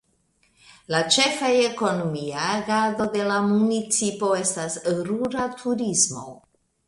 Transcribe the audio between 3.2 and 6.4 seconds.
la municipo estas rura turismo.